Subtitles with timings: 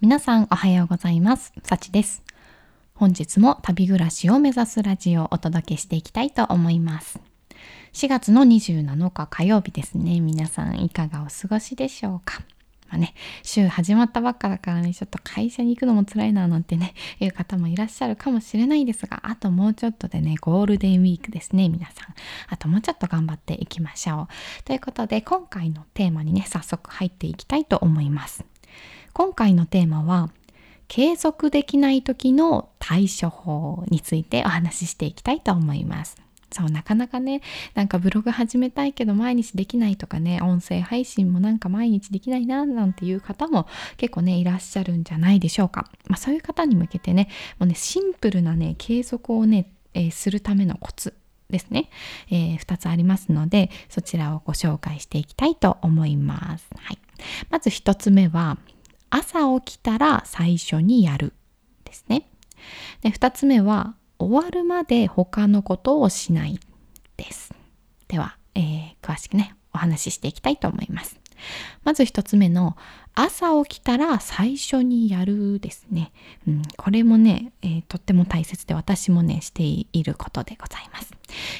[0.00, 1.52] 皆さんおはようございます。
[1.64, 2.22] さちです。
[2.94, 7.18] 本日も旅暮らしを目指すラジオをお届けしていきたいと思います。
[7.94, 10.20] 4月の27日火曜日ですね。
[10.20, 12.42] 皆さんいかがお過ごしでしょうか。
[12.88, 22.14] まあね、週始まったばっかだからね、ちょっと会社に行くのも辛いななんてね、 いう方もいらっしゃるかもしれないですが、あともうちょっとでね、ゴールデンウィークですね、皆さん。
[22.46, 24.62] あともうちょっと頑張っていきましょう。
[24.62, 28.44] ということで、今回のテーマにね、早速入っていきたいと思います。
[29.18, 30.30] 今回のテーマは
[30.86, 36.16] 継続できない時の対処法についてお話ししていきたいと思います。
[36.52, 37.42] そうなかなかね
[37.74, 51.12] なんかブログ始めたいけど毎日できないとかね音声配信もなんか毎日できないななんていう方も結構ねいらっしゃるんじゃないでしょうか、まあ、そういう方に向けてねもうねシンプルなね継続をね、えーするためのコツ
[51.50, 51.88] ですね、
[52.30, 56.98] え2つありますのでそちらをご紹介していきたいと思います、はい、
[57.48, 58.58] まず1つ目は
[59.10, 61.32] 朝起きたら最初にやる
[61.84, 62.30] ですね。
[63.02, 66.58] で2つ目は終わるまで他のことをしない
[67.16, 67.52] です。
[68.08, 71.20] では、えー詳しくねお話ししていきたいと思います。
[71.84, 72.76] まず1つ目の
[73.20, 76.12] 朝起きたら最初にやるですね。
[76.46, 81.10] うん、これもね、えーとっても大切で私もねしていることでございます。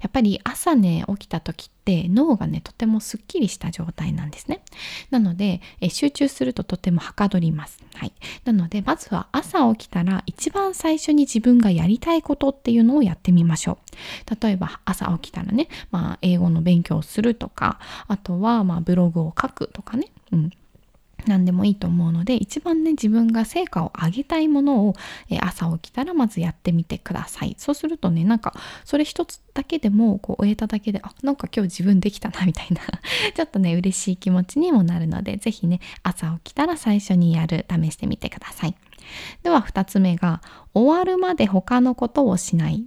[0.00, 4.62] やっぱり朝ね起きた時って脳がねとてもすっきりした状態なんですね。
[5.10, 7.84] なので、えー集中するととてもはかどります。
[7.96, 8.12] はい。
[8.46, 14.42] なのでまずは朝起きたら一番最初に自分がやりたいことっていうのをやってみましょう。
[14.42, 17.78] 例えば朝起きたらね、まあ英語の勉強をするとか、
[18.08, 20.06] あとはまあブログを書くとかね。
[20.32, 20.50] うん。
[21.26, 24.94] 何でもいいと思うので一番ね自分が成果を上げたいものを、
[25.30, 27.54] え朝起きたらまずやってみてください。
[27.58, 32.80] そうするとねなんかそれ一つだけでもこう終えただけであなんか今日自分できたなみたいな。
[33.34, 38.74] ちょっとね嬉しい気持ちにもなるので是非ね朝起きたら最初にやる試してみてください。
[39.42, 40.42] では2つ目が
[40.74, 42.84] 終わるまで他のことをしない。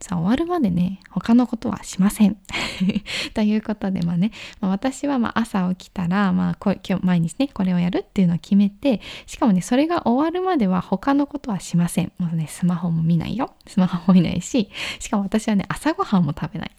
[0.00, 2.36] さあ終わるまでね他のことはしません。
[3.32, 4.30] ということでまあね、
[4.60, 12.12] まあ私はま朝起きたら、まあ、こ今日毎日ねこれをやるっていうのを決めてしかもねそれが終わるまでは他のことはしません。
[12.18, 13.54] もうねスマホも見ないよ。
[13.66, 14.68] スマホも見ないし
[14.98, 16.70] しかも私はね朝ごはんも食べない。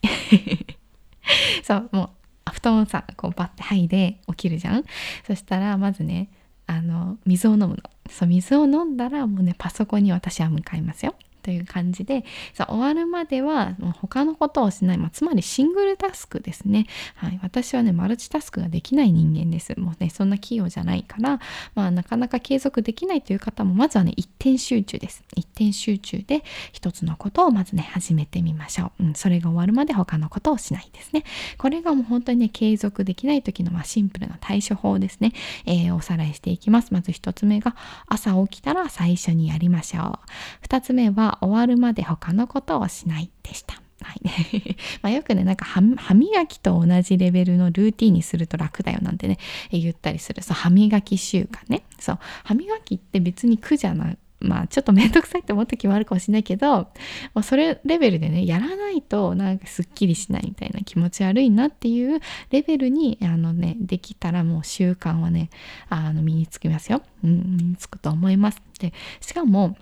[1.63, 2.11] そうも
[2.45, 4.83] う布団をさこうバッて剥いで起きるじゃん。
[5.25, 6.29] そしたらまずね
[6.67, 7.77] あの水を飲むの。
[8.09, 11.15] そう水を飲んだらもうねパソコンに私は向かいますよ。
[11.47, 19.79] という感じでさ終わるまではもう他のことをしない、まあ、つまりシングルタスクですね、はい、私はねマルチタスクができない人間です。
[19.79, 21.39] もうねそんな器用じゃないから、
[21.73, 25.23] まあ、なかなか継続できないという方もまずはね一点集中です。
[25.37, 31.23] 一点集中で一つのことをまずね始めてみましょう、うん、それが終わるまで他のことをしないですね。
[31.57, 35.33] これがもう本当にね継続できない時のまあシンプルな対処法ですね、
[35.65, 36.93] えーおさらいしていきます。
[36.93, 37.75] まず一つ目が
[38.07, 40.19] 朝起きたら最初にやりましょう。
[40.61, 43.81] 二つ目は終わるまで他のことをしないでした。
[44.01, 44.21] はい、
[45.01, 45.81] まあよくねなんか歯
[46.13, 49.39] 磨きと同じレベルのルーティンにすると楽だよなんてね
[49.71, 50.43] 言ったりする。
[50.43, 51.83] そう歯磨き習慣ね。
[51.99, 52.19] そう。
[52.43, 54.17] 歯磨きって別に苦じゃない。
[54.39, 56.89] まあちょっと面倒くさいって思う時もあるかもしれないけど、ま
[57.35, 62.19] あ、それレベルでねやらないとなんかすっきりしないみたいな気持ち悪いなっていう
[62.51, 65.49] レベルにあのねできたらもう習慣はね
[65.89, 69.77] あの身につきますよ、うん、身につくと思いますでしかも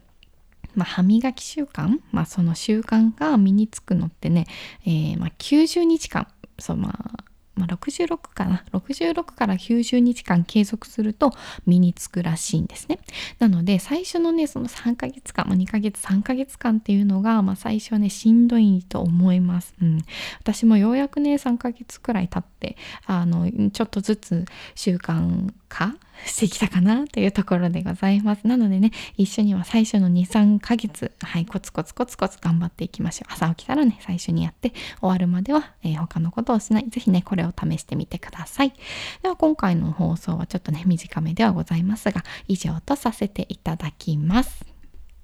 [0.75, 4.45] まあ、歯磨き習慣、まあ、その習慣が身につくのってね、
[4.85, 6.27] えーまあ、90日間。
[6.59, 7.14] そうまあ
[7.55, 11.31] まあ、66かな66から90日間継続すると
[11.65, 12.99] 身につくらしいんですね。
[13.39, 19.99] なので最初のねその3ヶ月間、まあ、2ヶ月3ヶ月間っていうのが、まあ、最初はねしんどいと思います、うん、
[20.39, 24.45] 私もようやくね3ヶ月くらい経ってあのちょっとずつ
[24.75, 25.93] 習慣化
[26.25, 28.47] してきたかなというところでございます。
[28.47, 33.33] なのでね一緒には最初の23ヶ月はいコツコツコツコツ頑張っていきましょう。
[33.33, 34.71] 朝起きたらね最初にやって
[35.01, 36.89] 終わるまでは、えー他のことをしない。
[36.89, 38.73] ぜひねこれを試してみてください。
[39.21, 44.65] では今回の放送はちょっとね短めではございますが以上とさせていただきます。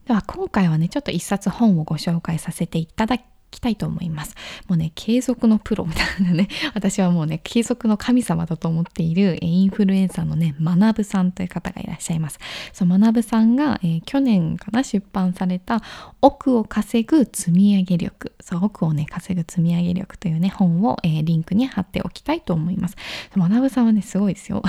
[0.05, 3.17] では今回はねちょっと一冊本をご紹介させていただ
[3.51, 4.35] きたいと思います。
[4.67, 12.39] もうね継続のプロみたいなね 私はもうね継続の神様だと思っているインフルエンサーのね学さんという方がいらっしゃいます。
[12.73, 15.81] そう学さんが、えー去年かな出版された
[16.21, 18.31] 億を稼ぐ積み上げ力。
[18.41, 22.95] そう億をね稼ぐ積み上げ力というね本を、えーリンクに貼っておきたいと思います。
[23.35, 24.63] 学さんはねすごいですよ。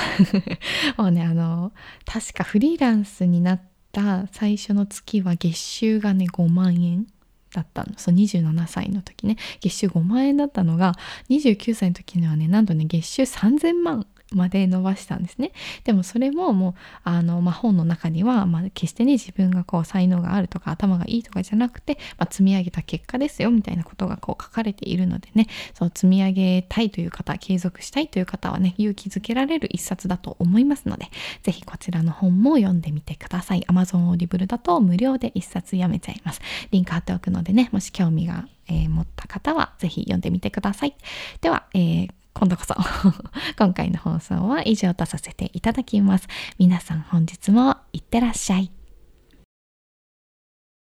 [0.99, 1.73] もうねあの
[2.05, 3.63] 確かフリーランスになっ
[3.93, 7.07] た最初の月は月収がね5万円。
[7.53, 7.93] だったの。
[7.97, 9.37] そう27歳の時ね。
[9.61, 10.95] 月収5万円だったのが
[11.31, 14.07] 29歳の時にはねなんとね月収3000万。
[14.37, 15.53] まで伸ばしたんですね。
[15.85, 16.75] でもそれももう
[17.05, 31.09] あの、まあ、本の中には、まあ、決してね自分がこう才能があるとか頭がいいとかじゃなくて、まあ、積み上げた結果ですよみたいなことがこう書かれているのでねそう積み上げたいという方継続したいという方はね勇気づけられる一冊だと思いますので
[31.43, 33.61] 是非こちらの本も読んでみてください。
[33.69, 36.41] Amazon オーディブルだと無料で一冊読めちゃいます。
[36.71, 40.95] リンク貼っておくのでねもし興味が、えー、持った方は是非読んでみてください。
[41.41, 42.75] では、えー今度こそ
[43.59, 46.27] 今回の放送は以上とさせていただきます。
[46.59, 48.82] 皆さん本日もいってらっしゃい。